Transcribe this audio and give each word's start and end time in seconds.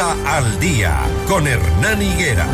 Al 0.00 0.58
Día 0.58 0.96
con 1.28 1.46
Hernán 1.46 2.00
Higuera. 2.00 2.46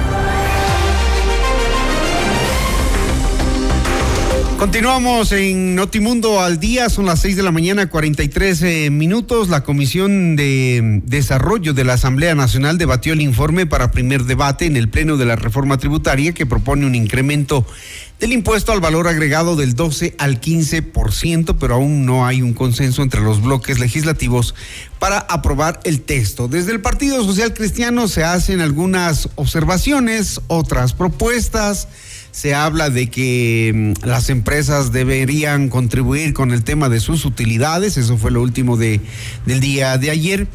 Continuamos 4.58 5.32
en 5.32 5.74
Notimundo 5.74 6.40
al 6.40 6.58
día, 6.58 6.88
son 6.88 7.04
las 7.04 7.20
6 7.20 7.36
de 7.36 7.42
la 7.42 7.52
mañana, 7.52 7.90
43 7.90 8.62
eh, 8.62 8.90
minutos. 8.90 9.50
La 9.50 9.62
Comisión 9.62 10.34
de 10.34 11.02
Desarrollo 11.04 11.74
de 11.74 11.84
la 11.84 11.92
Asamblea 11.92 12.34
Nacional 12.34 12.78
debatió 12.78 13.12
el 13.12 13.20
informe 13.20 13.66
para 13.66 13.90
primer 13.90 14.24
debate 14.24 14.64
en 14.64 14.78
el 14.78 14.88
Pleno 14.88 15.18
de 15.18 15.26
la 15.26 15.36
Reforma 15.36 15.76
Tributaria 15.76 16.32
que 16.32 16.46
propone 16.46 16.86
un 16.86 16.94
incremento 16.94 17.66
del 18.18 18.32
impuesto 18.32 18.72
al 18.72 18.80
valor 18.80 19.08
agregado 19.08 19.56
del 19.56 19.74
12 19.74 20.14
al 20.16 20.40
15%, 20.40 21.56
pero 21.60 21.74
aún 21.74 22.06
no 22.06 22.26
hay 22.26 22.40
un 22.40 22.54
consenso 22.54 23.02
entre 23.02 23.20
los 23.20 23.42
bloques 23.42 23.78
legislativos 23.78 24.54
para 24.98 25.18
aprobar 25.18 25.80
el 25.84 26.00
texto. 26.00 26.48
Desde 26.48 26.72
el 26.72 26.80
Partido 26.80 27.22
Social 27.22 27.52
Cristiano 27.52 28.08
se 28.08 28.24
hacen 28.24 28.62
algunas 28.62 29.28
observaciones, 29.34 30.40
otras 30.46 30.94
propuestas 30.94 31.88
se 32.36 32.54
habla 32.54 32.90
de 32.90 33.08
que 33.08 33.72
mm, 33.74 34.06
las 34.06 34.28
empresas 34.28 34.92
deberían 34.92 35.70
contribuir 35.70 36.34
con 36.34 36.52
el 36.52 36.64
tema 36.64 36.90
de 36.90 37.00
sus 37.00 37.24
utilidades, 37.24 37.96
eso 37.96 38.18
fue 38.18 38.30
lo 38.30 38.42
último 38.42 38.76
de, 38.76 39.00
del 39.46 39.60
día 39.60 39.96
de 39.96 40.10
ayer. 40.10 40.46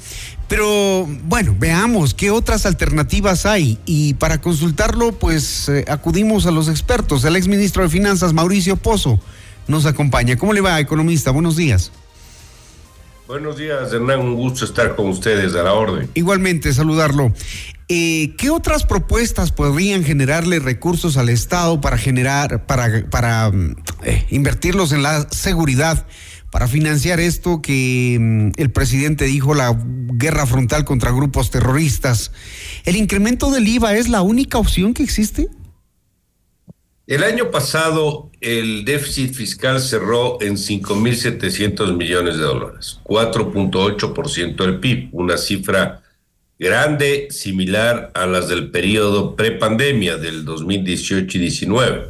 Pero 0.48 1.07
bueno, 1.23 1.55
veamos 1.57 2.13
qué 2.13 2.30
otras 2.30 2.67
alternativas 2.67 3.48
hay 3.48 3.80
y 3.88 4.13
para 4.16 4.41
consultarlo 4.41 5.13
pues 5.13 5.70
eh, 5.70 5.84
acudimos 5.88 6.45
a 6.45 6.52
los 6.52 6.67
expertos. 6.67 7.23
El 7.23 7.35
exministro 7.35 7.82
de 7.82 7.90
Finanzas, 7.90 8.32
Mauricio 8.32 8.76
Pozo, 8.76 9.20
nos 9.68 9.88
acompaña. 9.88 10.35
¿Cómo 10.35 10.54
le 10.54 10.62
va, 10.62 10.79
economista? 10.79 11.32
Buenos 11.32 11.55
días. 11.55 11.91
Buenos 13.31 13.55
días, 13.55 13.94
Hernán. 13.94 14.20
Un 14.20 14.35
gusto 14.35 14.66
estar 14.66 14.94
con 14.98 15.08
ustedes 15.08 15.55
a 15.55 15.63
la 15.63 15.71
orden. 15.71 16.09
Igualmente, 16.16 16.73
saludarlo. 16.73 17.31
Eh, 17.88 18.35
¿Qué 18.38 18.49
otras 18.49 18.85
propuestas 18.85 19.54
podrían 19.54 20.04
generarle 20.04 20.60
recursos 20.60 21.15
al 21.15 21.29
Estado 21.29 21.79
para 21.79 21.98
generar, 21.98 22.65
para, 22.65 23.10
para 23.10 23.49
mm, 23.49 23.76
eh, 24.04 24.26
invertirlos 24.32 24.91
en 24.91 25.01
la 25.01 25.29
seguridad, 25.32 26.05
para 26.49 26.68
financiar 26.68 27.21
esto 27.21 27.62
que 27.62 28.18
mm, 28.20 28.60
el 28.60 28.70
presidente 28.70 29.23
dijo, 29.23 29.54
la 29.54 29.79
guerra 29.82 30.45
frontal 30.45 30.84
contra 30.84 31.12
grupos 31.12 31.51
terroristas? 31.51 32.34
¿El 32.84 32.98
incremento 32.98 33.49
del 33.49 33.66
IVA 33.66 33.95
es 33.95 34.10
la 34.10 34.23
única 34.23 34.57
opción 34.57 34.93
que 34.93 35.04
existe? 35.04 35.48
El 37.07 37.24
año 37.24 37.49
pasado 37.49 38.30
el 38.41 38.85
déficit 38.85 39.34
fiscal 39.34 39.82
cerró 39.82 40.40
en 40.41 40.55
5.700 40.55 41.96
millones 41.98 42.38
de 42.38 42.44
dólares, 42.44 42.99
4.8% 43.04 44.55
del 44.55 44.80
PIB, 44.80 45.10
una 45.12 45.38
cifra 45.38 46.04
grande, 46.60 47.27
similar 47.32 48.12
a 48.13 48.27
las 48.27 48.48
del 48.48 48.70
periodo 48.70 49.35
prepandemia 49.35 50.18
del 50.18 50.46
2018 50.46 51.38
y 51.38 51.41
19. 51.41 52.07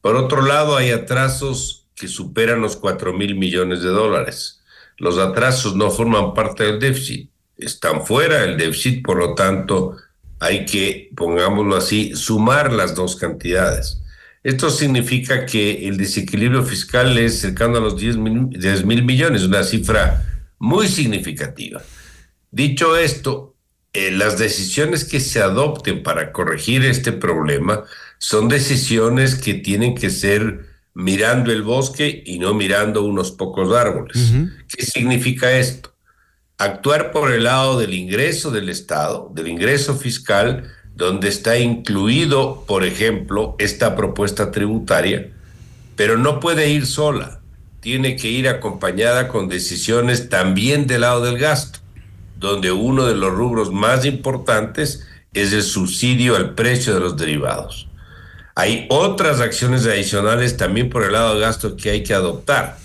Por 0.00 0.14
otro 0.14 0.42
lado, 0.42 0.76
hay 0.76 0.90
atrasos 0.92 1.86
que 1.96 2.06
superan 2.06 2.60
los 2.60 2.76
4 2.76 3.12
mil 3.12 3.34
millones 3.34 3.82
de 3.82 3.88
dólares. 3.88 4.60
Los 4.98 5.18
atrasos 5.18 5.74
no 5.74 5.90
forman 5.90 6.32
parte 6.32 6.62
del 6.62 6.78
déficit, 6.78 7.28
están 7.56 8.06
fuera 8.06 8.42
del 8.42 8.56
déficit, 8.56 9.04
por 9.04 9.16
lo 9.16 9.34
tanto, 9.34 9.96
hay 10.38 10.64
que, 10.66 11.10
pongámoslo 11.16 11.76
así, 11.76 12.14
sumar 12.14 12.72
las 12.72 12.94
dos 12.94 13.16
cantidades. 13.16 14.02
Esto 14.42 14.70
significa 14.70 15.44
que 15.44 15.88
el 15.88 15.96
desequilibrio 15.96 16.62
fiscal 16.62 17.18
es 17.18 17.40
cercano 17.40 17.78
a 17.78 17.80
los 17.80 17.96
10 17.98 18.16
mil 18.18 19.04
millones, 19.04 19.42
una 19.42 19.64
cifra 19.64 20.22
muy 20.58 20.86
significativa. 20.88 21.82
Dicho 22.50 22.96
esto, 22.96 23.56
eh, 23.92 24.10
las 24.10 24.38
decisiones 24.38 25.04
que 25.04 25.20
se 25.20 25.40
adopten 25.40 26.02
para 26.02 26.30
corregir 26.30 26.84
este 26.84 27.12
problema 27.12 27.84
son 28.18 28.48
decisiones 28.48 29.34
que 29.34 29.54
tienen 29.54 29.94
que 29.94 30.10
ser 30.10 30.66
mirando 30.94 31.50
el 31.50 31.62
bosque 31.62 32.22
y 32.24 32.38
no 32.38 32.54
mirando 32.54 33.02
unos 33.02 33.32
pocos 33.32 33.74
árboles. 33.74 34.32
¿Qué 34.68 34.84
significa 34.84 35.58
esto? 35.58 35.95
Actuar 36.58 37.12
por 37.12 37.32
el 37.32 37.44
lado 37.44 37.78
del 37.78 37.94
ingreso 37.94 38.50
del 38.50 38.68
Estado, 38.68 39.30
del 39.34 39.48
ingreso 39.48 39.96
fiscal, 39.96 40.72
donde 40.94 41.28
está 41.28 41.58
incluido, 41.58 42.64
por 42.66 42.84
ejemplo, 42.84 43.54
esta 43.58 43.94
propuesta 43.96 44.50
tributaria, 44.50 45.30
pero 45.96 46.16
no 46.16 46.40
puede 46.40 46.70
ir 46.70 46.86
sola, 46.86 47.40
tiene 47.80 48.16
que 48.16 48.28
ir 48.28 48.48
acompañada 48.48 49.28
con 49.28 49.48
decisiones 49.48 50.28
también 50.28 50.86
del 50.86 51.02
lado 51.02 51.22
del 51.24 51.38
gasto 51.38 51.80
donde 52.38 52.70
uno 52.70 53.06
de 53.06 53.14
los 53.14 53.32
rubros 53.32 53.72
más 53.72 54.04
importantes 54.04 55.06
es 55.32 55.52
el 55.52 55.62
subsidio 55.62 56.36
al 56.36 56.54
precio 56.54 56.94
de 56.94 57.00
los 57.00 57.16
derivados. 57.16 57.88
Hay 58.54 58.86
otras 58.88 59.40
acciones 59.40 59.86
adicionales 59.86 60.56
también 60.56 60.88
por 60.88 61.04
el 61.04 61.12
lado 61.12 61.34
de 61.34 61.40
gasto 61.40 61.76
que 61.76 61.90
hay 61.90 62.02
que 62.02 62.14
adoptar, 62.14 62.78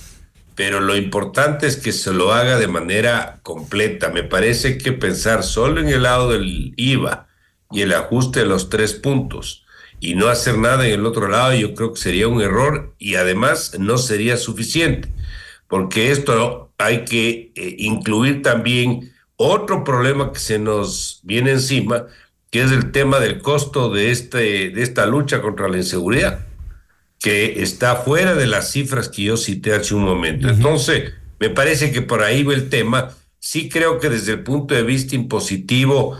pero 0.56 0.80
lo 0.80 0.96
importante 0.96 1.68
es 1.68 1.78
que 1.78 1.92
se 1.92 2.14
lo 2.14 2.34
haga 2.34 2.58
de 2.58 2.68
manera 2.68 3.40
completa. 3.44 4.10
Me 4.10 4.24
parece 4.24 4.78
que 4.78 4.92
pensar 4.92 5.44
solo 5.44 5.82
en 5.82 5.88
el 5.88 6.04
lado 6.04 6.32
del 6.32 6.74
IVA 6.78 7.28
y 7.72 7.82
el 7.82 7.94
ajuste 7.94 8.42
de 8.42 8.46
los 8.46 8.70
tres 8.70 8.94
puntos 8.94 9.66
y 10.02 10.16
no 10.16 10.28
hacer 10.28 10.58
nada 10.58 10.86
en 10.86 10.96
el 10.96 11.06
otro 11.06 11.30
lado, 11.30 11.54
yo 11.54 11.76
creo 11.76 11.94
que 11.94 12.02
sería 12.02 12.28
un 12.28 12.42
error 12.42 12.94
y 12.98 13.16
además 13.16 13.78
no 13.80 14.00
sería 14.00 14.36
suficiente, 14.36 15.10
porque 15.68 16.12
esto 16.12 16.74
hay 16.80 17.06
que 17.06 17.52
eh, 17.56 17.76
incluir 17.78 18.42
también 18.42 19.14
otro 19.36 19.84
problema 19.84 20.34
que 20.34 20.40
se 20.40 20.58
nos 20.58 21.22
viene 21.24 21.52
encima, 21.52 22.08
que 22.50 22.64
es 22.64 22.72
el 22.72 22.92
tema 22.92 23.20
del 23.20 23.42
costo 23.42 23.92
de, 23.92 24.12
este, 24.12 24.72
de 24.72 24.82
esta 24.82 25.06
lucha 25.06 25.42
contra 25.42 25.70
la 25.70 25.78
inseguridad, 25.78 26.48
que 27.22 27.62
está 27.62 27.98
fuera 27.98 28.34
de 28.34 28.48
las 28.48 28.72
cifras 28.72 29.08
que 29.08 29.22
yo 29.24 29.38
cité 29.38 29.76
hace 29.76 29.94
un 29.94 30.04
momento. 30.04 30.50
Entonces, 30.50 31.14
me 31.40 31.52
parece 31.52 31.92
que 31.92 32.02
por 32.02 32.24
ahí 32.24 32.42
va 32.42 32.56
el 32.56 32.68
tema. 32.68 33.16
Sí 33.40 33.70
creo 33.70 34.00
que 34.00 34.10
desde 34.10 34.34
el 34.34 34.44
punto 34.44 34.74
de 34.74 34.82
vista 34.82 35.16
impositivo, 35.16 36.18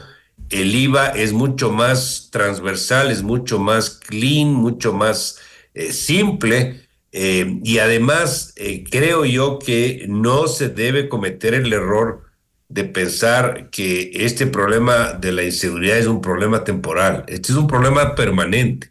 el 0.52 0.76
IVA 0.76 1.08
es 1.08 1.34
mucho 1.34 1.72
más 1.72 2.30
transversal, 2.32 3.10
es 3.10 3.24
mucho 3.24 3.58
más 3.58 3.90
clean, 3.90 4.54
mucho 4.54 4.94
más 4.94 5.40
eh, 5.74 5.92
simple. 5.92 6.82
Eh, 7.12 7.60
y 7.64 7.80
además, 7.80 8.54
eh, 8.56 8.84
creo 8.88 9.26
yo 9.26 9.58
que 9.58 10.06
no 10.08 10.48
se 10.48 10.70
debe 10.70 11.10
cometer 11.10 11.56
el 11.56 11.74
error 11.74 12.26
de 12.70 12.84
pensar 12.84 13.72
que 13.72 14.12
este 14.14 14.46
problema 14.46 15.14
de 15.14 15.32
la 15.32 15.44
inseguridad 15.44 15.98
es 15.98 16.06
un 16.06 16.22
problema 16.22 16.64
temporal. 16.64 17.26
Este 17.28 17.52
es 17.52 17.58
un 17.58 17.66
problema 17.66 18.14
permanente. 18.14 18.91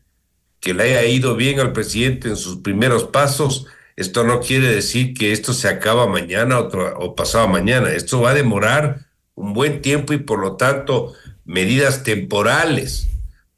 Que 0.60 0.75
le 0.75 0.84
haya 0.84 1.04
ido 1.06 1.37
bien 1.37 1.59
al 1.59 1.72
presidente 1.72 2.28
en 2.28 2.37
sus 2.37 2.59
primeros 2.59 3.04
pasos, 3.04 3.66
esto 3.97 4.25
no 4.25 4.41
quiere 4.41 4.69
decir 4.69 5.15
que 5.15 5.32
esto 5.32 5.53
se 5.53 5.69
acaba 5.69 6.06
mañana 6.06 6.59
o, 6.60 7.15
pasado 7.15 7.48
mañana. 7.48 7.91
Esto 7.91 8.21
va 8.21 8.31
a 8.31 8.34
demorar 8.34 9.06
un 9.34 9.53
buen 9.53 9.82
tiempo 9.82 10.12
y 10.12 10.19
por 10.19 10.38
lo 10.38 10.56
tanto 10.56 11.12
medidas 11.44 12.03
temporales 12.03 13.09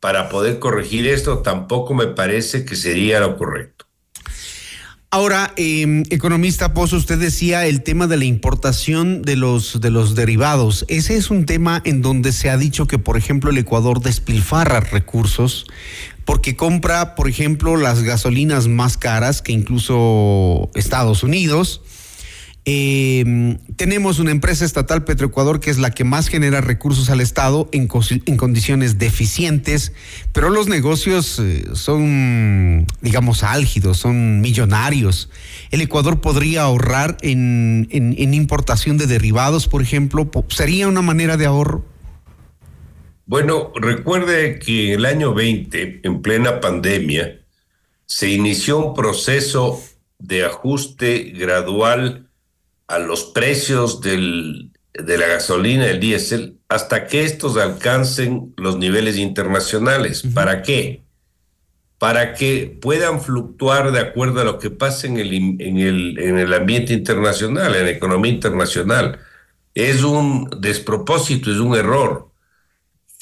para 0.00 0.28
poder 0.28 0.58
corregir 0.58 1.06
esto 1.06 1.38
tampoco 1.38 1.94
me 1.94 2.08
parece 2.08 2.64
que 2.64 2.74
sería 2.74 3.20
lo 3.20 3.36
correcto. 3.36 3.86
Ahora, 5.14 5.52
eh, 5.56 6.02
economista 6.08 6.72
Pozo, 6.72 6.96
usted 6.96 7.18
decía 7.18 7.66
el 7.66 7.82
tema 7.82 8.06
de 8.06 8.16
la 8.16 8.24
importación 8.24 9.20
de 9.20 9.36
los, 9.36 9.78
de 9.82 9.90
los 9.90 10.14
derivados. 10.14 10.86
Ese 10.88 11.16
es 11.16 11.30
un 11.30 11.44
tema 11.44 11.82
en 11.84 12.00
donde 12.00 12.32
se 12.32 12.48
ha 12.48 12.56
dicho 12.56 12.86
que, 12.86 12.98
por 12.98 13.18
ejemplo, 13.18 13.50
el 13.50 13.58
Ecuador 13.58 14.00
despilfarra 14.00 14.80
recursos 14.80 15.66
porque 16.24 16.56
compra, 16.56 17.14
por 17.14 17.28
ejemplo, 17.28 17.76
las 17.76 18.02
gasolinas 18.02 18.68
más 18.68 18.96
caras 18.96 19.42
que 19.42 19.52
incluso 19.52 20.70
Estados 20.74 21.22
Unidos 21.22 21.82
eh, 22.64 23.58
tenemos 23.74 24.20
una 24.20 24.30
empresa 24.30 24.64
estatal 24.64 25.02
Petroecuador 25.02 25.58
que 25.58 25.70
es 25.70 25.78
la 25.78 25.90
que 25.90 26.04
más 26.04 26.28
genera 26.28 26.60
recursos 26.60 27.10
al 27.10 27.20
Estado 27.20 27.68
en, 27.72 27.88
condiciones 27.88 28.98
deficientes, 28.98 29.92
pero 30.32 30.48
los 30.48 30.68
negocios 30.68 31.40
eh, 31.40 31.64
son, 31.72 32.86
digamos, 33.00 33.42
álgidos, 33.42 33.98
son 33.98 34.40
millonarios. 34.40 35.28
El 35.72 35.80
Ecuador 35.80 36.20
podría 36.20 36.62
ahorrar 36.62 37.16
en 37.22 37.88
importación 38.32 38.96
de 38.96 39.08
derivados, 39.08 39.66
por 39.66 39.82
ejemplo. 39.82 40.30
¿Sería 40.48 40.86
una 40.86 41.02
manera 41.02 41.36
de 41.36 41.46
ahorro? 41.46 41.91
Bueno, 43.26 43.72
recuerde 43.74 44.58
que 44.58 44.94
el 44.94 45.06
año 45.06 45.32
20, 45.32 46.00
en 46.02 46.22
plena 46.22 46.60
pandemia, 46.60 47.40
se 48.06 48.28
inició 48.30 48.78
un 48.78 48.94
proceso 48.94 49.80
de 50.18 50.44
ajuste 50.44 51.32
gradual 51.36 52.28
a 52.86 52.98
los 52.98 53.24
precios 53.24 54.00
del, 54.00 54.72
de 54.92 55.18
la 55.18 55.26
gasolina, 55.26 55.86
el 55.86 56.00
diésel, 56.00 56.58
hasta 56.68 57.06
que 57.06 57.24
estos 57.24 57.56
alcancen 57.56 58.52
los 58.56 58.76
niveles 58.76 59.16
internacionales. 59.16 60.22
¿Para 60.34 60.62
qué? 60.62 61.02
Para 61.98 62.34
que 62.34 62.78
puedan 62.80 63.20
fluctuar 63.20 63.92
de 63.92 64.00
acuerdo 64.00 64.40
a 64.40 64.44
lo 64.44 64.58
que 64.58 64.70
pasa 64.70 65.06
en 65.06 65.18
el, 65.18 65.32
en 65.32 65.78
el, 65.78 66.18
en 66.18 66.38
el 66.38 66.52
ambiente 66.52 66.92
internacional, 66.92 67.74
en 67.76 67.84
la 67.84 67.90
economía 67.90 68.32
internacional. 68.32 69.20
Es 69.74 70.02
un 70.02 70.50
despropósito, 70.60 71.50
es 71.50 71.58
un 71.58 71.76
error. 71.76 72.31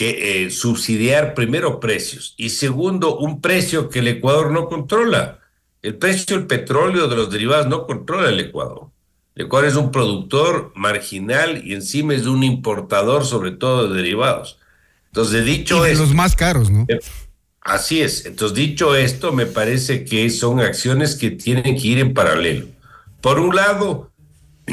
Que 0.01 0.45
eh, 0.47 0.51
subsidiar 0.51 1.35
primero 1.35 1.79
precios 1.79 2.33
y 2.39 2.49
segundo 2.49 3.19
un 3.19 3.43
precio 3.43 3.91
que 3.91 3.99
el 3.99 4.09
Ecuador 4.09 4.51
no 4.51 4.67
controla. 4.67 5.41
El 5.83 5.97
precio 5.97 6.39
del 6.39 6.47
petróleo 6.47 7.07
de 7.07 7.17
los 7.17 7.31
derivados 7.31 7.67
no 7.67 7.87
controla 7.87 8.31
el 8.31 8.41
Ecuador. 8.41 8.87
El 9.35 9.45
Ecuador 9.45 9.69
es 9.69 9.77
un 9.77 9.91
productor 9.91 10.73
marginal 10.75 11.61
y 11.67 11.75
encima 11.75 12.15
es 12.15 12.25
un 12.25 12.45
importador 12.45 13.27
sobre 13.27 13.51
todo 13.51 13.89
de 13.89 13.97
derivados. 13.99 14.57
Entonces, 15.09 15.45
dicho 15.45 15.87
y 15.87 15.91
de 15.91 15.97
los 15.97 16.15
más 16.15 16.35
caros, 16.35 16.71
¿no? 16.71 16.87
Así 17.61 18.01
es. 18.01 18.25
Entonces, 18.25 18.57
dicho 18.57 18.97
esto, 18.97 19.35
me 19.35 19.45
parece 19.45 20.07
que 20.07 20.31
son 20.31 20.61
acciones 20.61 21.15
que 21.15 21.31
tienen 21.31 21.79
que 21.79 21.87
ir 21.87 21.99
en 21.99 22.15
paralelo. 22.15 22.69
Por 23.21 23.39
un 23.39 23.55
lado, 23.55 24.10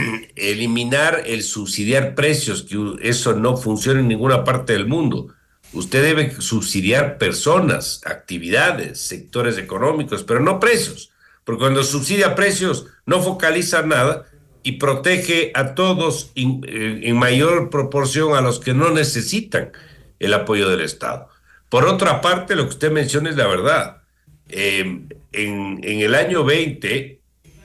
eliminar 0.35 1.23
el 1.25 1.43
subsidiar 1.43 2.15
precios, 2.15 2.63
que 2.63 2.77
eso 3.01 3.33
no 3.33 3.57
funciona 3.57 3.99
en 3.99 4.07
ninguna 4.07 4.43
parte 4.43 4.73
del 4.73 4.87
mundo. 4.87 5.33
Usted 5.73 6.01
debe 6.01 6.31
subsidiar 6.39 7.17
personas, 7.17 8.01
actividades, 8.05 8.99
sectores 8.99 9.57
económicos, 9.57 10.23
pero 10.23 10.39
no 10.39 10.59
precios. 10.59 11.11
Porque 11.43 11.61
cuando 11.61 11.83
subsidia 11.83 12.35
precios, 12.35 12.87
no 13.05 13.21
focaliza 13.21 13.81
nada 13.81 14.25
y 14.63 14.73
protege 14.73 15.51
a 15.55 15.75
todos 15.75 16.31
eh, 16.35 16.99
en 17.03 17.17
mayor 17.17 17.69
proporción 17.69 18.35
a 18.35 18.41
los 18.41 18.59
que 18.59 18.73
no 18.73 18.91
necesitan 18.91 19.71
el 20.19 20.33
apoyo 20.33 20.69
del 20.69 20.81
Estado. 20.81 21.29
Por 21.69 21.85
otra 21.85 22.21
parte, 22.21 22.55
lo 22.55 22.63
que 22.63 22.69
usted 22.69 22.91
menciona 22.91 23.29
es 23.29 23.37
la 23.37 23.47
verdad. 23.47 24.01
Eh, 24.49 25.05
en, 25.31 25.79
en, 25.83 25.99
el 26.01 26.15
año 26.15 26.43
20, 26.43 27.16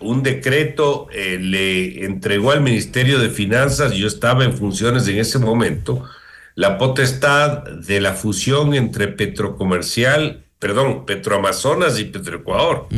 un 0.03 0.23
decreto 0.23 1.09
eh, 1.13 1.39
le 1.41 2.05
entregó 2.05 2.51
al 2.51 2.61
Ministerio 2.61 3.19
de 3.19 3.31
Finanzas, 3.31 3.93
yo 3.95 4.07
estaba 4.07 4.45
en 4.45 4.53
funciones 4.53 5.07
en 5.09 5.19
ese 5.19 5.39
momento, 5.39 6.05
la 6.55 6.79
potestad 6.79 7.63
de 7.65 8.01
la 8.01 8.13
fusión 8.15 8.75
entre 8.75 9.09
Petrocomercial, 9.09 10.45
perdón, 10.59 11.07
Petroamazonas 11.07 11.99
y 11.99 12.05
Petroecuador. 12.05 12.89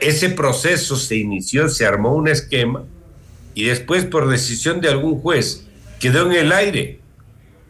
Ese 0.00 0.30
proceso 0.30 0.96
se 0.96 1.16
inició, 1.16 1.68
se 1.68 1.86
armó 1.86 2.14
un 2.14 2.28
esquema 2.28 2.84
y 3.54 3.64
después 3.64 4.04
por 4.04 4.28
decisión 4.28 4.80
de 4.80 4.88
algún 4.88 5.20
juez 5.20 5.66
quedó 6.00 6.30
en 6.30 6.32
el 6.32 6.52
aire. 6.52 7.00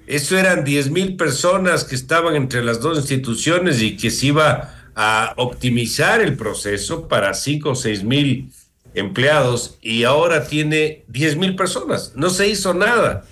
Eso 0.06 0.38
eran 0.38 0.64
10 0.64 0.90
mil 0.90 1.16
personas 1.16 1.84
que 1.84 1.94
estaban 1.94 2.36
entre 2.36 2.62
las 2.62 2.80
dos 2.80 2.98
instituciones 2.98 3.82
y 3.82 3.96
que 3.96 4.10
se 4.10 4.26
iba 4.26 4.75
a 4.96 5.34
optimizar 5.36 6.22
el 6.22 6.36
proceso 6.36 7.06
para 7.06 7.34
5 7.34 7.70
o 7.70 7.74
6 7.74 8.02
mil 8.02 8.50
empleados 8.94 9.76
y 9.82 10.04
ahora 10.04 10.48
tiene 10.48 11.04
10 11.08 11.36
mil 11.36 11.54
personas. 11.54 12.14
No 12.16 12.30
se 12.30 12.48
hizo 12.48 12.72
nada. 12.72 13.26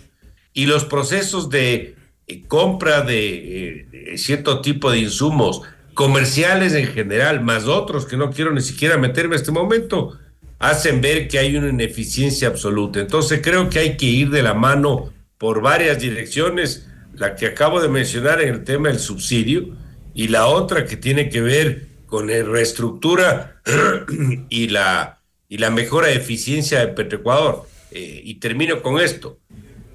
Y 0.53 0.67
los 0.67 0.85
procesos 0.85 1.49
de 1.49 1.97
eh, 2.27 2.43
compra 2.47 3.01
de 3.01 3.87
eh, 3.93 4.19
cierto 4.19 4.61
tipo 4.61 4.91
de 4.91 4.99
insumos 4.99 5.63
comerciales 5.95 6.75
en 6.75 6.89
general, 6.89 7.41
más 7.41 7.65
otros 7.65 8.05
que 8.05 8.19
no 8.19 8.31
quiero 8.31 8.53
ni 8.53 8.61
siquiera 8.61 8.99
meterme 8.99 9.37
en 9.37 9.41
este 9.41 9.53
momento, 9.53 10.19
hacen 10.59 11.01
ver 11.01 11.29
que 11.29 11.39
hay 11.39 11.57
una 11.57 11.71
ineficiencia 11.71 12.49
absoluta. 12.49 13.01
Entonces 13.01 13.41
creo 13.43 13.71
que 13.71 13.79
hay 13.79 13.97
que 13.97 14.07
ir 14.07 14.29
de 14.29 14.43
la 14.43 14.53
mano 14.53 15.15
por 15.39 15.63
varias 15.63 15.99
direcciones, 15.99 16.89
la 17.15 17.37
que 17.37 17.47
acabo 17.47 17.81
de 17.81 17.89
mencionar 17.89 18.43
en 18.43 18.55
el 18.55 18.65
tema 18.65 18.89
del 18.89 18.99
subsidio 18.99 19.83
y 20.15 20.29
la 20.29 20.47
otra 20.47 20.87
que 20.87 20.97
tiene 20.97 21.29
que 21.29 21.41
ver 21.41 21.87
con 22.07 22.29
la 22.29 22.43
reestructura 22.43 23.61
y 24.49 24.69
la, 24.69 25.21
y 25.49 25.59
la 25.59 25.71
mejora 25.71 26.09
de 26.09 26.15
eficiencia 26.15 26.79
de 26.81 26.89
Petroecuador. 26.89 27.67
Eh, 27.91 28.23
y 28.25 28.35
termino 28.35 28.83
con 28.83 29.01
esto. 29.01 29.39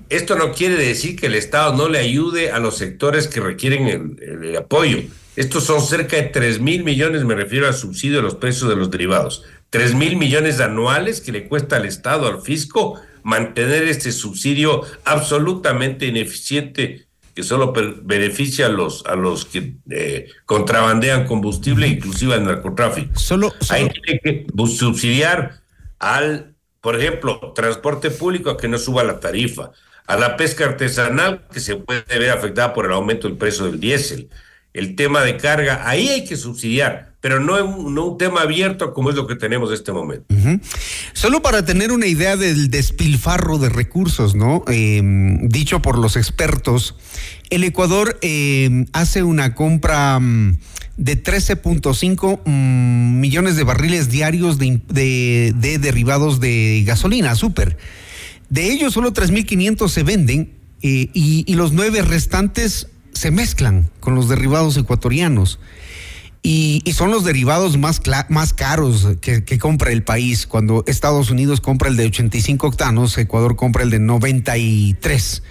Esto 0.09 0.35
no 0.35 0.53
quiere 0.53 0.75
decir 0.75 1.15
que 1.15 1.27
el 1.27 1.35
Estado 1.35 1.75
no 1.75 1.87
le 1.87 1.99
ayude 1.99 2.51
a 2.51 2.59
los 2.59 2.77
sectores 2.77 3.27
que 3.27 3.39
requieren 3.39 3.87
el, 3.87 4.43
el 4.43 4.55
apoyo. 4.57 4.99
Estos 5.35 5.65
son 5.65 5.81
cerca 5.81 6.17
de 6.17 6.23
3 6.23 6.59
mil 6.59 6.83
millones, 6.83 7.23
me 7.23 7.35
refiero 7.35 7.67
al 7.67 7.73
subsidio 7.73 8.17
de 8.17 8.23
los 8.23 8.35
precios 8.35 8.69
de 8.69 8.75
los 8.75 8.89
derivados. 8.89 9.43
3 9.69 9.93
mil 9.95 10.15
millones 10.15 10.59
anuales 10.59 11.21
que 11.21 11.31
le 11.31 11.47
cuesta 11.47 11.77
al 11.77 11.85
Estado, 11.85 12.27
al 12.27 12.41
fisco, 12.41 12.99
mantener 13.23 13.83
este 13.83 14.11
subsidio 14.11 14.83
absolutamente 15.05 16.07
ineficiente 16.07 17.08
que 17.39 17.43
solo 17.43 17.71
beneficia 18.01 18.65
a 18.65 18.69
los 18.69 19.05
a 19.05 19.15
los 19.15 19.45
que 19.45 19.75
eh, 19.89 20.27
contrabandean 20.45 21.25
combustible, 21.25 21.87
inclusive 21.87 22.33
al 22.33 22.43
narcotráfico. 22.43 23.17
Solo, 23.17 23.53
Hay 23.69 23.87
que 23.87 24.45
subsidiar 24.67 25.61
al, 25.99 26.53
por 26.81 26.99
ejemplo, 26.99 27.53
transporte 27.55 28.11
público 28.11 28.49
a 28.49 28.57
que 28.57 28.67
no 28.67 28.77
suba 28.77 29.05
la 29.05 29.21
tarifa, 29.21 29.71
a 30.05 30.17
la 30.17 30.35
pesca 30.35 30.65
artesanal 30.65 31.47
que 31.49 31.61
se 31.61 31.77
puede 31.77 32.03
ver 32.09 32.31
afectada 32.31 32.73
por 32.73 32.85
el 32.85 32.91
aumento 32.91 33.29
del 33.29 33.37
precio 33.37 33.67
del 33.67 33.79
diésel, 33.79 34.29
el 34.79 34.95
tema 34.95 35.21
de 35.21 35.37
carga, 35.37 35.87
ahí 35.87 36.09
hay 36.09 36.25
que 36.25 36.35
subsidiar 36.35 37.09
pero 37.21 37.39
no 37.39 37.63
un, 37.63 37.93
no 37.93 38.05
un 38.05 38.17
tema 38.17 38.41
abierto 38.41 38.93
como 38.93 39.09
es 39.09 39.15
lo 39.15 39.27
que 39.27 39.35
tenemos 39.35 39.69
en 39.69 39.75
este 39.75 39.91
momento. 39.91 40.33
Solo 41.13 41.41
para 41.41 41.65
tener 41.65 41.91
una 41.91 42.07
idea 42.07 42.37
del 42.37 42.69
despilfarro 42.69 43.57
de 43.57 43.69
recursos, 43.69 44.35
¿no? 44.35 44.63
Em, 44.67 45.49
dicho 45.49 45.81
por 45.81 45.97
los 45.97 46.15
expertos, 46.15 46.95
el 47.49 47.63
Ecuador 47.63 48.17
em, 48.21 48.85
hace 48.93 49.23
una 49.23 49.53
compra 49.53 50.17
mm, 50.19 50.59
de 50.95 51.21
13.5 51.21 52.41
mm, 52.45 53.19
millones 53.19 53.57
de 53.57 53.63
barriles 53.63 54.09
diarios 54.09 54.57
de, 54.57 54.81
de, 54.87 55.77
derivados 55.77 56.39
de 56.39 56.83
gasolina, 56.85 57.35
súper. 57.35 57.77
De 58.49 58.71
ellos 58.71 58.93
solo 58.93 59.11
3.500 59.11 59.89
se 59.89 60.03
venden 60.03 60.53
eh, 60.81 61.09
y, 61.13 61.43
y 61.45 61.55
los 61.55 61.73
nueve 61.73 62.01
restantes 62.01 62.87
se 63.19 63.31
mezclan 63.31 63.89
con 63.99 64.15
los 64.15 64.29
derivados 64.29 64.77
ecuatorianos. 64.77 65.59
Y, 66.41 66.81
son 66.95 67.11
los 67.11 67.25
derivados 67.25 67.77
más, 67.77 68.01
más 68.29 68.53
caros 68.53 69.09
que, 69.19 69.59
compra 69.59 69.91
el 69.91 70.03
país. 70.03 70.47
Cuando 70.47 70.85
Estados 70.87 71.29
Unidos 71.29 71.59
compra 71.59 71.89
el 71.89 71.97
de 71.97 72.05
85 72.05 72.65
octanos, 72.67 73.17
Ecuador 73.17 73.57
compra 73.57 73.83
el 73.83 73.89
de 73.89 73.99
93. 73.99 75.43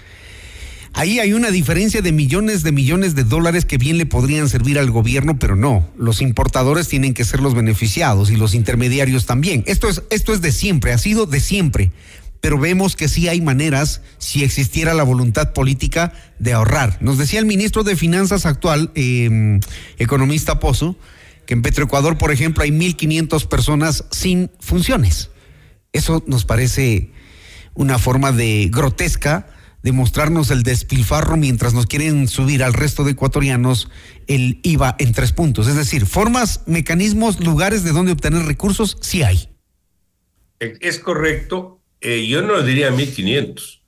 Ahí 0.93 1.19
hay 1.19 1.33
una 1.33 1.51
diferencia 1.51 2.01
de 2.01 2.11
millones 2.11 2.63
de 2.63 2.71
millones 2.71 3.13
de 3.13 3.23
dólares 3.23 3.65
que 3.65 3.77
bien 3.77 3.99
le 3.99 4.07
podrían 4.07 4.49
servir 4.49 4.79
al 4.79 4.89
gobierno, 4.89 5.37
pero 5.37 5.55
no. 5.55 5.87
Los 5.95 6.21
importadores 6.21 6.87
tienen 6.87 7.13
que 7.13 7.23
ser 7.23 7.39
los 7.39 7.53
beneficiados 7.53 8.31
y 8.31 8.35
los 8.35 8.55
intermediarios 8.55 9.27
también. 9.27 9.63
Esto 9.67 9.89
es, 9.89 10.01
esto 10.09 10.33
es 10.33 10.41
de 10.41 10.51
siempre, 10.51 10.91
ha 10.91 10.97
sido 10.97 11.27
de 11.27 11.39
siempre 11.39 11.91
pero 12.41 12.57
vemos 12.57 12.95
que 12.95 13.07
sí 13.07 13.27
hay 13.27 13.41
maneras, 13.41 14.01
si 14.17 14.43
existiera 14.43 14.93
la 14.93 15.03
voluntad 15.03 15.53
política, 15.53 16.13
de 16.39 16.53
ahorrar. 16.53 16.97
Nos 17.01 17.17
decía 17.17 17.39
el 17.39 17.45
ministro 17.45 17.83
de 17.83 17.95
Finanzas 17.95 18.45
actual, 18.45 18.91
em, 18.95 19.59
economista 19.97 20.59
Pozo, 20.59 20.95
que 21.45 21.53
en 21.53 21.61
Petroecuador, 21.61 22.17
por 22.17 22.31
ejemplo, 22.31 22.63
hay 22.63 22.71
1.500 22.71 23.45
personas 23.45 24.05
sin 24.11 24.51
funciones. 24.59 25.31
Eso 25.91 26.23
nos 26.27 26.45
parece 26.45 27.11
una 27.73 27.97
forma 27.97 28.31
de 28.31 28.69
grotesca 28.71 29.47
de 29.81 29.91
mostrarnos 29.91 30.51
el 30.51 30.63
despilfarro 30.63 31.37
mientras 31.37 31.73
nos 31.73 31.85
quieren 31.85 32.27
subir 32.27 32.63
al 32.63 32.73
resto 32.73 33.03
de 33.03 33.11
ecuatorianos 33.11 33.89
el 34.27 34.59
IVA 34.63 34.95
en 34.99 35.13
tres 35.13 35.31
puntos. 35.31 35.67
Es 35.67 35.75
decir, 35.75 36.05
formas, 36.05 36.61
mecanismos, 36.65 37.39
lugares 37.39 37.83
de 37.83 37.91
donde 37.91 38.11
obtener 38.11 38.43
recursos, 38.45 38.97
sí 39.01 39.23
hay. 39.23 39.49
Es 40.59 40.99
correcto, 40.99 41.78
eh, 42.01 42.25
yo 42.27 42.41
no 42.41 42.61
diría 42.61 42.91
1.500, 42.91 43.79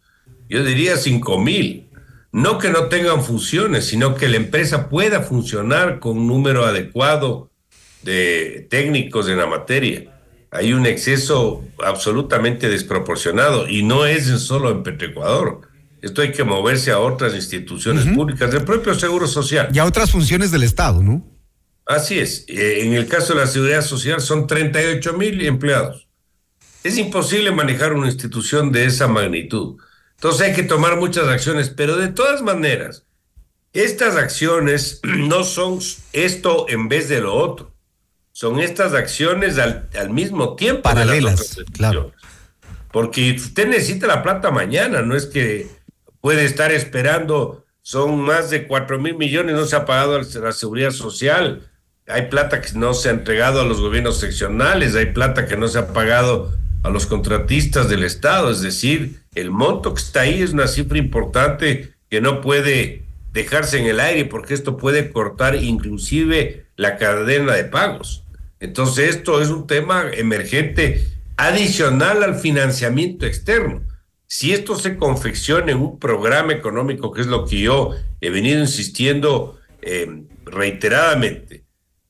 yo 0.50 0.64
diría 0.64 0.96
5.000. 0.96 1.88
No 2.34 2.60
que 2.60 2.70
no 2.70 2.86
tengan 2.86 3.24
funciones, 3.24 3.88
sino 3.88 4.16
que 4.16 4.30
la 4.30 4.38
empresa 4.38 4.88
pueda 4.88 5.22
funcionar 5.22 6.00
con 6.00 6.18
un 6.18 6.28
número 6.28 6.66
adecuado 6.66 7.52
de 8.04 8.68
técnicos 8.70 9.28
en 9.28 9.38
la 9.38 9.48
materia. 9.48 10.12
Hay 10.50 10.74
un 10.74 10.86
exceso 10.86 11.64
absolutamente 11.84 12.70
desproporcionado 12.70 13.68
y 13.68 13.84
no 13.84 14.06
es 14.06 14.28
solo 14.28 14.72
en 14.72 14.84
Petroecuador. 14.84 15.62
Esto 16.02 16.22
hay 16.22 16.32
que 16.32 16.44
moverse 16.44 16.92
a 16.92 17.00
otras 17.00 17.36
instituciones 17.36 18.06
públicas, 18.08 18.52
del 18.52 18.64
propio 18.64 18.96
Seguro 18.96 19.28
Social. 19.28 19.70
Y 19.72 19.80
a 19.80 19.86
otras 19.86 20.10
funciones 20.12 20.52
del 20.52 20.64
Estado, 20.64 21.04
¿no? 21.04 21.26
Así 21.86 22.18
es. 22.18 22.46
Eh, 22.48 22.86
en 22.86 22.94
el 22.94 23.08
caso 23.08 23.34
de 23.34 23.42
la 23.42 23.48
Seguridad 23.48 23.82
Social 23.82 24.20
son 24.20 24.48
38 24.48 25.14
mil 25.14 25.46
empleados. 25.46 26.08
Es 26.84 26.98
imposible 26.98 27.52
manejar 27.52 27.94
una 27.94 28.08
institución 28.08 28.72
de 28.72 28.86
esa 28.86 29.08
magnitud. 29.08 29.78
Entonces 30.16 30.42
hay 30.48 30.54
que 30.54 30.64
tomar 30.64 30.98
muchas 30.98 31.28
acciones, 31.28 31.70
pero 31.70 31.96
de 31.98 32.08
todas 32.08 32.42
maneras, 32.42 33.06
estas 33.74 34.16
acciones 34.16 35.00
no 35.04 35.44
son 35.44 35.80
esto 36.14 36.66
en 36.70 36.90
vez 36.90 37.10
de 37.10 37.22
lo 37.22 37.34
otro. 37.34 37.72
Son 38.34 38.60
estas 38.60 38.94
acciones 38.94 39.58
al, 39.58 40.10
mismo 40.10 40.56
tiempo. 40.56 40.84
Paralelas, 40.84 41.58
claro. 41.74 42.14
Porque 42.92 43.34
usted 43.34 43.68
necesita 43.68 44.08
la 44.08 44.24
plata 44.24 44.52
mañana, 44.52 45.02
no 45.02 45.16
es 45.16 45.26
que 45.26 45.70
puede 46.22 46.46
estar 46.46 46.72
esperando, 46.72 47.66
son 47.82 48.22
más 48.22 48.50
de 48.50 48.68
cuatro 48.68 49.00
mil 49.00 49.16
millones, 49.16 49.56
no 49.56 49.66
se 49.66 49.76
ha 49.76 49.86
pagado 49.86 50.20
la 50.20 50.52
seguridad 50.52 50.92
social, 50.92 51.70
hay 52.08 52.28
plata 52.28 52.62
que 52.62 52.74
no 52.74 52.94
se 52.94 53.10
ha 53.10 53.12
entregado 53.12 53.62
a 53.62 53.66
los 53.66 53.82
gobiernos 53.82 54.20
seccionales, 54.20 54.96
hay 54.96 55.08
plata 55.08 55.46
que 55.46 55.58
no 55.58 55.68
se 55.68 55.80
ha 55.80 55.94
pagado 55.94 56.54
a 56.84 56.90
los 56.90 57.06
contratistas 57.06 57.90
del 57.90 58.04
Estado, 58.04 58.52
es 58.52 58.62
decir, 58.62 59.22
el 59.36 59.52
monto 59.52 59.94
que 59.94 60.02
está 60.02 60.22
ahí 60.22 60.42
es 60.42 60.52
una 60.52 60.68
cifra 60.68 60.98
importante 60.98 61.94
que 62.10 62.22
no 62.22 62.42
puede 62.42 63.04
dejarse 63.34 63.80
en 63.80 63.86
el 63.86 64.00
aire 64.00 64.26
porque 64.26 64.54
esto 64.54 64.78
puede 64.78 65.12
cortar 65.12 65.56
inclusive 65.56 66.66
la 66.76 66.98
cadena 66.98 67.54
de 67.54 67.66
pagos. 67.66 68.24
Entonces 68.60 69.16
esto 69.16 69.42
es 69.42 69.50
un 69.50 69.68
tema 69.68 70.06
emergente 70.12 71.08
adicional 71.38 72.24
al 72.24 72.36
financiamiento 72.36 73.26
externo. 73.26 73.82
Si 74.28 74.54
esto 74.54 74.76
se 74.76 74.98
confecciona 74.98 75.72
en 75.72 75.80
un 75.80 76.00
programa 76.00 76.54
económico, 76.54 77.12
que 77.12 77.22
es 77.22 77.28
lo 77.28 77.46
que 77.46 77.60
yo 77.60 77.92
he 78.22 78.30
venido 78.30 78.60
insistiendo 78.60 79.60
eh, 79.82 80.24
reiteradamente, 80.46 81.64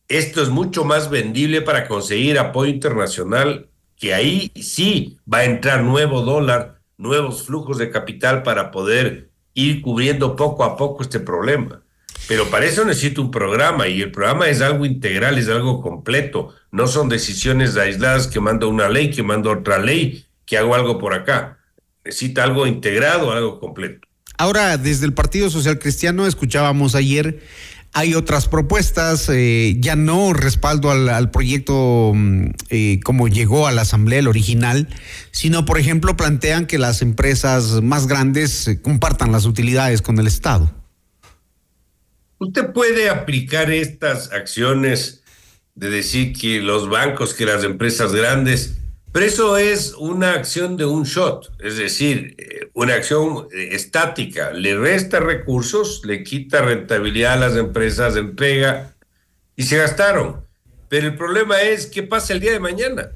esto 0.07 0.43
es 0.43 0.49
mucho 0.49 0.83
más 0.83 1.09
vendible 1.09 1.61
para 1.61 1.87
conseguir 1.87 2.37
apoyo 2.37 2.69
internacional, 2.69 3.69
que 4.01 4.15
ahí 4.15 4.51
sí 4.60 5.20
va 5.31 5.39
a 5.39 5.46
entrar 5.46 5.84
nuevo 5.84 6.24
dólar, 6.24 6.81
nuevos 6.98 7.43
flujos 7.43 7.77
de 7.77 7.91
capital 7.91 8.41
para 8.41 8.72
poder 8.72 9.29
ir 9.53 9.84
cubriendo 9.84 10.36
poco 10.36 10.63
a 10.63 10.75
poco 10.75 11.03
este 11.03 11.20
problema. 11.20 11.84
Pero 12.27 12.50
para 12.50 12.65
eso 12.65 12.84
necesito 12.84 13.22
un 13.22 13.29
programa 13.29 13.88
y 13.88 14.01
el 14.01 14.12
programa 14.12 14.48
es 14.48 14.62
algo 14.62 14.88
integral, 14.88 15.38
es 15.38 15.50
algo 15.50 15.84
completo. 15.84 16.51
No 16.72 16.88
son 16.88 17.10
decisiones 17.10 17.77
aisladas 17.77 18.25
que 18.25 18.39
mando 18.39 18.70
una 18.70 18.89
ley, 18.89 19.12
que 19.12 19.22
mando 19.22 19.51
otra 19.51 19.77
ley, 19.77 20.25
que 20.46 20.58
hago 20.58 20.74
algo 20.74 20.98
por 20.98 21.13
acá. 21.13 21.60
Necesita 22.03 22.43
algo 22.43 22.65
integrado, 22.65 23.31
algo 23.31 23.60
completo. 23.60 24.08
Ahora, 24.41 24.77
desde 24.77 25.05
el 25.05 25.13
Partido 25.13 25.51
Social 25.51 25.77
Cristiano 25.77 26.25
escuchábamos 26.25 26.96
ayer 26.96 27.43
hay 27.93 28.15
otras 28.15 28.48
propuestas, 28.48 29.27
eh, 29.29 29.75
ya 29.79 29.95
no 29.95 30.33
respaldo 30.33 30.91
al, 30.91 31.31
proyecto 31.31 32.13
mm, 32.15 32.45
eh, 32.69 33.00
como 33.03 33.27
llegó 33.27 33.67
a 33.67 33.71
la 33.71 33.81
Asamblea, 33.81 34.19
el 34.19 34.27
original, 34.27 34.88
sino, 35.31 35.65
por 35.65 35.77
ejemplo, 35.77 36.15
plantean 36.15 36.67
que 36.67 36.77
las 36.77 37.01
empresas 37.01 37.81
más 37.81 38.07
grandes 38.07 38.67
eh, 38.67 38.81
compartan 38.81 39.31
las 39.31 39.45
utilidades 39.45 40.01
con 40.01 40.17
el 40.19 40.27
Estado. 40.27 40.71
Usted 42.38 42.71
puede 42.71 43.10
aplicar 43.10 43.69
estas 43.71 44.31
acciones 44.31 45.24
de 45.75 45.89
decir 45.89 46.33
que 46.33 46.60
los 46.62 46.89
bancos, 46.89 47.33
que 47.33 47.45
las 47.45 47.63
empresas 47.63 48.13
grandes 48.13 48.80
pero 49.12 49.25
eso 49.25 49.58
es 49.58 49.94
una 49.98 50.34
acción 50.34 50.77
de 50.77 50.86
un 50.86 51.03
shot, 51.03 51.51
es 51.60 51.77
decir, 51.77 52.36
eh, 52.38 52.70
una 52.74 52.94
acción 52.94 53.48
eh, 53.51 53.70
estática. 53.74 54.51
Le 54.51 54.77
resta 54.77 55.20
recursos, 55.20 56.01
le 56.06 56.24
quita 56.24 56.62
rentabilidad 56.62 57.34
a 57.34 57.48
las 57.50 57.58
empresas, 57.58 58.15
entrega 58.15 58.96
y 59.58 59.63
se 59.63 59.77
gastaron. 59.77 60.46
Pero 60.88 61.08
el 61.08 61.18
problema 61.18 61.62
es 61.62 61.88
qué 61.88 62.03
pasa 62.03 62.32
el 62.32 62.39
día 62.39 62.53
de 62.53 62.62
mañana. 62.62 63.12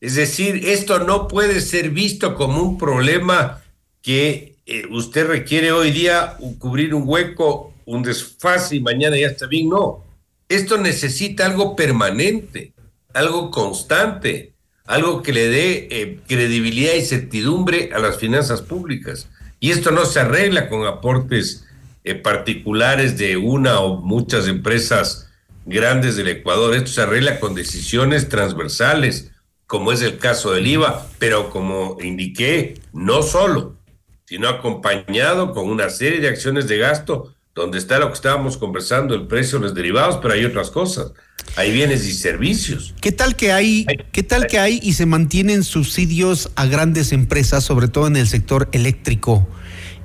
Es 0.00 0.16
decir, 0.16 0.60
esto 0.68 0.98
no 0.98 1.28
puede 1.28 1.62
ser 1.62 1.90
visto 1.90 2.34
como 2.34 2.62
un 2.62 2.76
problema 2.76 3.62
que 4.02 4.56
eh, 4.66 4.86
usted 4.90 5.26
requiere 5.26 5.72
hoy 5.72 5.92
día 5.92 6.36
cubrir 6.58 6.94
un 6.94 7.04
hueco, 7.06 7.72
un 7.86 8.02
desfase 8.02 8.76
y 8.76 8.80
mañana 8.80 9.16
ya 9.16 9.28
está 9.28 9.46
bien. 9.46 9.70
No, 9.70 10.04
esto 10.46 10.76
necesita 10.76 11.46
algo 11.46 11.74
permanente, 11.74 12.74
algo 13.14 13.50
constante 13.50 14.57
algo 14.88 15.22
que 15.22 15.34
le 15.34 15.48
dé 15.48 15.88
eh, 15.90 16.18
credibilidad 16.26 16.94
y 16.94 17.02
certidumbre 17.02 17.90
a 17.94 17.98
las 17.98 18.16
finanzas 18.16 18.62
públicas. 18.62 19.28
Y 19.60 19.70
esto 19.70 19.90
no 19.90 20.06
se 20.06 20.20
arregla 20.20 20.68
con 20.68 20.86
aportes 20.86 21.66
eh, 22.04 22.14
particulares 22.14 23.18
de 23.18 23.36
una 23.36 23.80
o 23.80 24.00
muchas 24.00 24.48
empresas 24.48 25.28
grandes 25.66 26.16
del 26.16 26.28
Ecuador, 26.28 26.74
esto 26.74 26.88
se 26.90 27.02
arregla 27.02 27.38
con 27.38 27.54
decisiones 27.54 28.30
transversales, 28.30 29.30
como 29.66 29.92
es 29.92 30.00
el 30.00 30.16
caso 30.16 30.52
del 30.52 30.66
IVA, 30.66 31.06
pero 31.18 31.50
como 31.50 31.98
indiqué, 32.00 32.80
no 32.94 33.22
solo, 33.22 33.76
sino 34.24 34.48
acompañado 34.48 35.52
con 35.52 35.68
una 35.68 35.90
serie 35.90 36.20
de 36.20 36.28
acciones 36.28 36.66
de 36.66 36.78
gasto 36.78 37.34
donde 37.54 37.76
está 37.76 37.98
lo 37.98 38.06
que 38.08 38.14
estábamos 38.14 38.56
conversando, 38.56 39.14
el 39.14 39.26
precio 39.26 39.58
de 39.58 39.66
los 39.66 39.74
derivados, 39.74 40.18
pero 40.22 40.32
hay 40.32 40.46
otras 40.46 40.70
cosas. 40.70 41.12
Hay 41.58 41.72
bienes 41.72 42.06
y 42.06 42.12
servicios. 42.12 42.94
¿Qué 43.00 43.10
tal 43.10 43.34
que 43.34 43.50
hay, 43.50 43.84
qué 44.12 44.22
tal 44.22 44.46
que 44.46 44.60
hay 44.60 44.78
y 44.80 44.92
se 44.92 45.06
mantienen 45.06 45.64
subsidios 45.64 46.52
a 46.54 46.66
grandes 46.66 47.10
empresas, 47.10 47.64
sobre 47.64 47.88
todo 47.88 48.06
en 48.06 48.14
el 48.14 48.28
sector 48.28 48.68
eléctrico? 48.70 49.48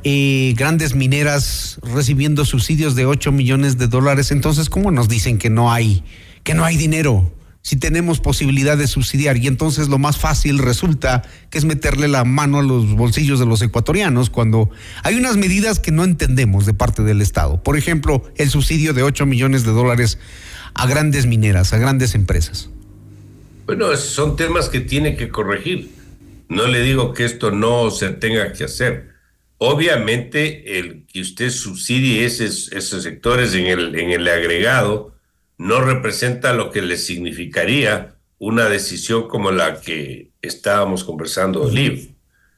Eh, 0.03 0.55
grandes 0.57 0.95
mineras 0.95 1.77
recibiendo 1.83 2.43
subsidios 2.43 2.95
de 2.95 3.05
8 3.05 3.31
millones 3.31 3.77
de 3.77 3.88
dólares. 3.88 4.31
Entonces, 4.31 4.67
¿cómo 4.67 4.89
nos 4.89 5.07
dicen 5.07 5.38
que 5.38 5.51
no 5.51 5.72
hay, 5.72 6.03
que 6.41 6.55
no 6.55 6.65
hay 6.65 6.75
dinero? 6.75 7.31
si 7.65 7.77
tenemos 7.77 8.19
posibilidad 8.19 8.77
de 8.77 8.88
subsidiar 8.88 9.38
y 9.38 9.48
entonces 9.48 9.88
lo 9.88 9.98
más 9.98 10.17
fácil 10.17 10.60
resulta 10.60 11.24
que 11.50 11.57
es 11.57 11.63
meterle 11.63 12.10
la 12.10 12.25
mano 12.25 12.60
a 12.60 12.62
los 12.62 12.93
bolsillos 12.93 13.39
de 13.39 13.45
los 13.45 13.62
ecuatorianos 13.62 14.29
cuando 14.29 14.69
hay 15.01 15.15
unas 15.15 15.38
medidas 15.38 15.79
que 15.79 15.93
no 15.93 16.03
entendemos 16.03 16.65
de 16.65 16.74
parte 16.74 17.03
del 17.03 17.22
Estado. 17.22 17.63
Por 17.63 17.77
ejemplo, 17.77 18.22
el 18.36 18.50
subsidio 18.50 18.93
de 18.93 19.03
8 19.03 19.25
millones 19.25 19.63
de 19.63 19.72
dólares 19.72 20.19
a 20.73 20.87
grandes 20.87 21.25
mineras, 21.25 21.73
a 21.73 21.77
grandes 21.77 22.15
empresas. 22.15 22.69
Bueno, 23.65 23.95
son 23.95 24.35
temas 24.35 24.69
que 24.69 24.81
tiene 24.81 25.15
que 25.15 25.29
corregir. 25.29 25.89
No 26.49 26.67
le 26.67 26.81
digo 26.81 27.13
que 27.13 27.25
esto 27.25 27.51
no 27.51 27.89
se 27.91 28.09
tenga 28.09 28.51
que 28.53 28.65
hacer. 28.65 29.13
Obviamente, 29.57 30.79
el 30.79 31.05
que 31.05 31.21
usted 31.21 31.49
subsidie 31.49 32.25
esos, 32.25 32.71
esos 32.73 33.03
sectores 33.03 33.53
en 33.53 33.67
el, 33.67 33.97
en 33.97 34.09
el 34.11 34.27
agregado, 34.27 35.15
no 35.57 35.79
representa 35.79 36.53
lo 36.53 36.71
que 36.71 36.81
le 36.81 36.97
significaría 36.97 38.15
una 38.39 38.67
decisión 38.67 39.29
como 39.29 39.51
la 39.51 39.79
que 39.79 40.31
estábamos 40.41 41.05
conversando, 41.05 41.63
Oliv. 41.63 42.09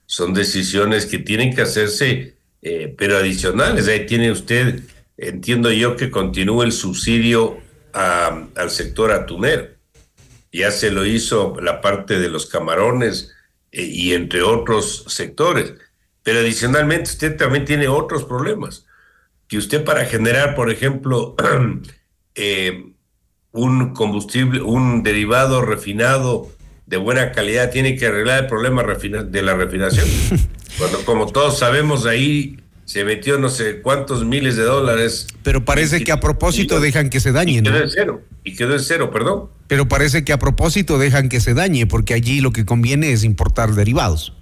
Son 0.07 0.33
decisiones 0.33 1.05
que 1.05 1.19
tienen 1.19 1.55
que 1.55 1.61
hacerse, 1.61 2.37
eh, 2.63 2.95
pero 2.97 3.17
adicionales. 3.17 3.87
Ahí 3.87 4.07
tiene 4.07 4.31
usted, 4.31 4.79
entiendo 5.17 5.71
yo, 5.71 5.95
que 5.95 6.09
continúe 6.09 6.63
el 6.63 6.71
subsidio 6.71 7.59
al 7.95 8.69
sector 8.69 9.11
atunero. 9.11 9.67
Ya 10.51 10.71
se 10.71 10.91
lo 10.91 11.05
hizo 11.05 11.55
la 11.61 11.81
parte 11.81 12.19
de 12.19 12.29
los 12.29 12.45
camarones 12.45 13.33
eh, 13.71 13.83
y 13.83 14.13
entre 14.13 14.41
otros 14.41 15.05
sectores. 15.07 15.73
Pero 16.23 16.39
adicionalmente 16.39 17.11
usted 17.11 17.37
también 17.37 17.65
tiene 17.65 17.87
otros 17.87 18.23
problemas. 18.23 18.85
Que 19.47 19.57
usted 19.57 19.83
para 19.83 20.05
generar, 20.05 20.55
por 20.55 20.71
ejemplo, 20.71 21.35
Eh, 22.35 22.91
un 23.53 23.93
combustible, 23.93 24.61
un 24.61 25.01
derivado 25.01 25.61
refinado 25.61 26.51
de 26.85 26.97
buena 26.97 27.31
calidad 27.31 27.71
tiene 27.71 27.95
que 27.95 28.07
arreglar 28.07 28.43
el 28.43 28.47
problema 28.47 28.83
de 28.83 29.41
la 29.41 29.55
refinación. 29.55 30.05
Cuando, 30.77 31.05
como 31.05 31.27
todos 31.27 31.57
sabemos, 31.57 32.05
ahí 32.05 32.59
se 32.85 33.03
metió 33.03 33.37
no 33.39 33.49
sé 33.49 33.81
cuántos 33.81 34.23
miles 34.23 34.55
de 34.55 34.63
dólares. 34.63 35.27
Pero 35.43 35.65
parece 35.65 36.03
que 36.03 36.11
a 36.11 36.19
propósito 36.19 36.79
dejan 36.79 37.09
que 37.09 37.19
se 37.19 37.31
dañe, 37.31 37.57
y 37.57 37.63
quedó 37.63 37.77
en 37.77 37.89
cero, 37.89 38.21
y 38.43 38.55
quedó 38.55 38.73
en 38.73 38.79
cero, 38.79 39.11
perdón. 39.11 39.49
Pero 39.67 39.87
parece 39.87 40.23
que 40.23 40.31
a 40.31 40.39
propósito 40.39 40.97
dejan 40.99 41.27
que 41.27 41.41
se 41.41 41.53
dañe, 41.53 41.87
porque 41.87 42.13
allí 42.13 42.41
lo 42.41 42.51
que 42.51 42.65
conviene 42.65 43.11
es 43.11 43.23
importar 43.23 43.73
derivados. 43.73 44.33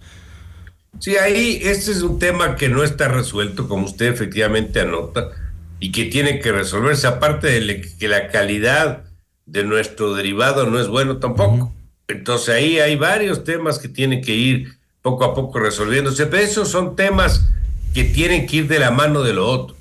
Sí, 1.00 1.16
ahí 1.18 1.60
este 1.64 1.92
es 1.92 2.04
un 2.04 2.20
tema 2.20 2.56
que 2.56 2.70
no 2.70 2.84
está 2.84 3.08
resuelto, 3.08 3.68
como 3.68 3.86
usted 3.86 4.08
efectivamente 4.08 4.82
anota 4.82 5.32
y 5.80 5.92
que 5.92 6.06
tiene 6.06 6.40
que 6.40 6.52
resolverse, 6.52 7.08
aparte 7.08 7.48
de 7.48 7.82
que 7.98 8.08
la 8.08 8.30
calidad 8.30 9.04
de 9.46 9.64
nuestro 9.64 10.14
derivado 10.14 10.70
no 10.70 10.80
es 10.80 10.88
bueno 10.88 11.18
tampoco. 11.18 11.74
Entonces 12.08 12.56
ahí 12.56 12.80
hay 12.80 12.96
varios 12.96 13.44
temas 13.44 13.80
que 13.80 13.90
tienen 13.90 14.22
que 14.22 14.36
ir 14.36 14.78
poco 15.02 15.26
a 15.26 15.34
poco 15.34 15.60
resolviéndose, 15.60 16.28
pero 16.28 16.44
esos 16.44 16.70
son 16.70 16.96
temas 16.96 17.50
que 17.94 18.04
tienen 18.04 18.48
que 18.48 18.58
ir 18.58 18.68
de 18.68 18.80
la 18.80 18.92
mano 18.92 19.24
de 19.24 19.34
lo 19.34 19.48
otro. 19.48 19.76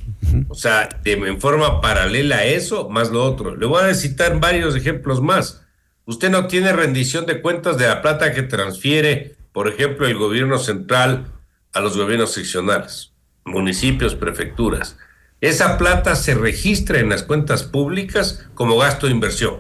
O 0.49 0.55
sea, 0.55 0.89
en 1.05 1.41
forma 1.41 1.81
paralela 1.81 2.39
a 2.39 2.45
eso, 2.45 2.89
más 2.89 3.11
lo 3.11 3.25
otro. 3.25 3.57
Le 3.57 3.67
voy 3.67 3.83
a 3.83 3.95
citar 3.95 4.39
varios 4.41 4.77
ejemplos 4.77 5.21
más. 5.21 5.63
Usted 6.05 6.31
no 6.31 6.47
tiene 6.47 6.73
rendición 6.73 7.27
de 7.27 7.41
cuentas 7.41 7.79
de 7.79 7.87
la 7.87 8.03
plata 8.03 8.33
que 8.33 8.43
transfiere, 8.43 9.37
por 9.53 9.69
ejemplo, 9.69 10.07
el 10.07 10.17
gobierno 10.17 10.59
central 10.59 11.33
a 11.73 11.81
los 11.81 11.97
gobiernos 11.97 12.33
seccionales, 12.33 13.13
municipios, 13.45 14.15
prefecturas 14.15 14.97
esa 15.43 15.77
plata 15.77 16.15
se 16.15 16.35
registra 16.35 17.01
en 17.01 17.09
las 17.09 17.25
cuentas 17.25 17.65
públicas 17.65 18.47
como 18.55 18.79
gasto 18.79 19.07
de 19.07 19.13
inversión. 19.13 19.57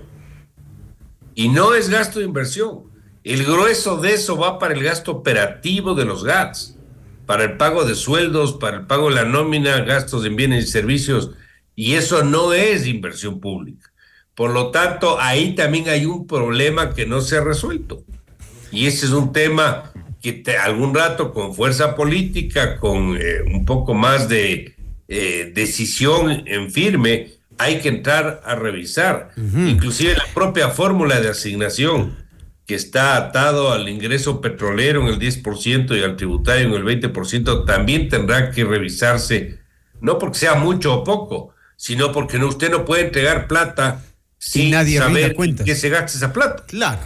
Y 1.34 1.48
no 1.48 1.74
es 1.74 1.90
gasto 1.90 2.20
de 2.20 2.24
inversión. 2.24 2.84
El 3.24 3.44
grueso 3.44 3.96
de 3.96 4.14
eso 4.14 4.36
va 4.36 4.60
para 4.60 4.74
el 4.74 4.84
gasto 4.84 5.10
operativo 5.10 5.94
de 5.94 6.04
los 6.04 6.22
GATS, 6.22 6.71
para 7.32 7.44
el 7.44 7.56
pago 7.56 7.86
de 7.86 7.94
sueldos, 7.94 8.52
para 8.52 8.76
el 8.76 8.86
pago 8.86 9.08
de 9.08 9.14
la 9.14 9.24
nómina, 9.24 9.80
gastos 9.80 10.26
en 10.26 10.36
bienes 10.36 10.64
y 10.64 10.66
servicios. 10.66 11.30
Y 11.74 11.94
eso 11.94 12.22
no 12.24 12.52
es 12.52 12.86
inversión 12.86 13.40
pública. 13.40 13.90
Por 14.34 14.50
lo 14.50 14.70
tanto, 14.70 15.18
ahí 15.18 15.54
también 15.54 15.88
hay 15.88 16.04
un 16.04 16.26
problema 16.26 16.92
que 16.92 17.06
no 17.06 17.22
se 17.22 17.38
ha 17.38 17.40
resuelto. 17.40 18.04
Y 18.70 18.84
ese 18.84 19.06
es 19.06 19.12
un 19.12 19.32
tema 19.32 19.94
que 20.20 20.44
algún 20.62 20.94
rato 20.94 21.32
con 21.32 21.54
fuerza 21.54 21.96
política, 21.96 22.76
con 22.76 23.16
eh, 23.16 23.40
un 23.46 23.64
poco 23.64 23.94
más 23.94 24.28
de 24.28 24.76
eh, 25.08 25.52
decisión 25.54 26.42
en 26.46 26.70
firme, 26.70 27.30
hay 27.56 27.78
que 27.78 27.88
entrar 27.88 28.42
a 28.44 28.56
revisar. 28.56 29.30
Inclusive 29.38 30.16
la 30.16 30.26
propia 30.34 30.68
fórmula 30.68 31.18
de 31.18 31.30
asignación 31.30 32.14
que 32.66 32.74
está 32.74 33.16
atado 33.16 33.72
al 33.72 33.88
ingreso 33.88 34.40
petrolero 34.40 35.02
en 35.02 35.08
el 35.08 35.18
10% 35.18 35.98
y 35.98 36.02
al 36.02 36.16
tributario 36.16 36.68
en 36.68 36.74
el 36.74 36.84
20%, 36.84 37.64
también 37.66 38.08
tendrá 38.08 38.50
que 38.50 38.64
revisarse 38.64 39.58
no 40.00 40.18
porque 40.18 40.38
sea 40.38 40.54
mucho 40.56 40.94
o 40.94 41.04
poco, 41.04 41.54
sino 41.76 42.12
porque 42.12 42.38
no, 42.38 42.48
usted 42.48 42.70
no 42.70 42.84
puede 42.84 43.06
entregar 43.06 43.48
plata 43.48 44.02
sin 44.44 44.72
nadie 44.72 44.98
saber 44.98 45.36
que 45.64 45.76
se 45.76 45.88
gaste 45.88 46.18
esa 46.18 46.32
plata. 46.32 46.64
Claro. 46.66 46.98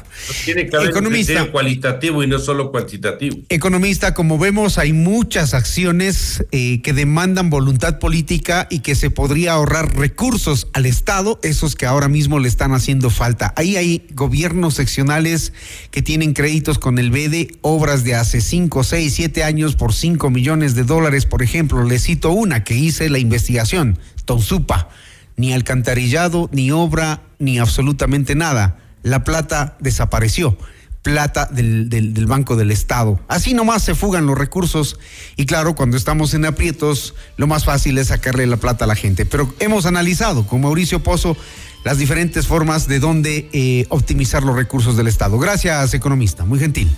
tiene 0.46 0.70
que 0.70 0.74
haber 0.74 0.88
Economista, 0.88 1.42
un 1.42 1.50
cualitativo 1.50 2.22
y 2.22 2.26
no 2.26 2.38
solo 2.38 2.70
cuantitativo. 2.70 3.36
Economista, 3.50 4.14
como 4.14 4.38
vemos, 4.38 4.78
hay 4.78 4.94
muchas 4.94 5.52
acciones 5.52 6.42
eh, 6.50 6.80
que 6.80 6.94
demandan 6.94 7.50
voluntad 7.50 7.98
política 7.98 8.66
y 8.70 8.78
que 8.78 8.94
se 8.94 9.10
podría 9.10 9.52
ahorrar 9.52 9.98
recursos 9.98 10.68
al 10.72 10.86
Estado, 10.86 11.38
esos 11.42 11.76
que 11.76 11.84
ahora 11.84 12.08
mismo 12.08 12.38
le 12.38 12.48
están 12.48 12.72
haciendo 12.72 13.10
falta. 13.10 13.52
Ahí 13.56 13.76
hay 13.76 14.06
gobiernos 14.14 14.72
seccionales 14.72 15.52
que 15.90 16.00
tienen 16.00 16.32
créditos 16.32 16.78
con 16.78 16.98
el 16.98 17.10
BD, 17.10 17.58
obras 17.60 18.02
de 18.02 18.14
hace 18.14 18.40
5, 18.40 18.82
6, 18.82 19.12
7 19.12 19.44
años 19.44 19.76
por 19.76 19.92
5 19.92 20.30
millones 20.30 20.74
de 20.74 20.84
dólares, 20.84 21.26
por 21.26 21.42
ejemplo. 21.42 21.84
Le 21.84 21.98
cito 21.98 22.30
una 22.30 22.64
que 22.64 22.74
hice 22.74 23.10
la 23.10 23.18
investigación, 23.18 23.98
Tonsupa 24.24 24.88
ni 25.36 25.52
alcantarillado, 25.52 26.48
ni 26.52 26.70
obra, 26.70 27.22
ni 27.38 27.58
absolutamente 27.58 28.34
nada. 28.34 28.78
La 29.02 29.24
plata 29.24 29.76
desapareció, 29.80 30.56
plata 31.02 31.48
del, 31.50 31.88
del, 31.88 32.26
Banco 32.26 32.56
del 32.56 32.70
Estado. 32.70 33.20
Así 33.28 33.54
nomás 33.54 33.82
se 33.84 33.94
fugan 33.94 34.26
los 34.26 34.36
recursos 34.36 34.98
y 35.36 35.46
claro, 35.46 35.74
cuando 35.74 35.96
estamos 35.96 36.34
en 36.34 36.44
aprietos, 36.44 37.14
lo 37.36 37.46
más 37.46 37.64
fácil 37.64 37.98
es 37.98 38.08
sacarle 38.08 38.46
la 38.46 38.56
plata 38.56 38.84
a 38.84 38.88
la 38.88 38.96
gente. 38.96 39.26
Pero 39.26 39.54
hemos 39.60 39.86
analizado 39.86 40.46
con 40.46 40.62
Mauricio 40.62 41.02
Pozo 41.02 41.36
las 41.84 41.98
diferentes 41.98 42.48
formas 42.48 42.88
de 42.88 42.98
dónde 42.98 43.48
eh, 43.52 43.86
optimizar 43.90 44.42
los 44.42 44.56
recursos 44.56 44.96
del 44.96 45.06
Estado. 45.06 45.38
Gracias, 45.38 45.94
economista, 45.94 46.44
muy 46.44 46.58
gentil. 46.58 46.90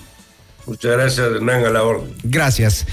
Muchas 0.66 0.92
gracias, 0.92 1.26
Hernán, 1.26 1.64
a 1.64 1.70
la 1.70 1.82
orden. 1.82 2.14
Gracias. 2.22 2.86